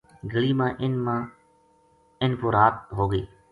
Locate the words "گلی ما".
0.31-0.67